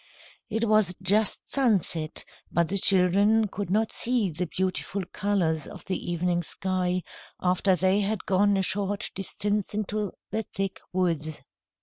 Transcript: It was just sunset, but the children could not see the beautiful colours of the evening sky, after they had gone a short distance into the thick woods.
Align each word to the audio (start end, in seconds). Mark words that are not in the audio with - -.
It 0.49 0.65
was 0.67 0.95
just 0.99 1.47
sunset, 1.47 2.25
but 2.51 2.69
the 2.69 2.79
children 2.79 3.47
could 3.47 3.69
not 3.69 3.91
see 3.91 4.31
the 4.31 4.47
beautiful 4.47 5.03
colours 5.13 5.67
of 5.67 5.85
the 5.85 6.11
evening 6.11 6.41
sky, 6.41 7.03
after 7.39 7.75
they 7.75 7.99
had 7.99 8.25
gone 8.25 8.57
a 8.57 8.63
short 8.63 9.11
distance 9.13 9.75
into 9.75 10.13
the 10.31 10.41
thick 10.55 10.79
woods. 10.91 11.41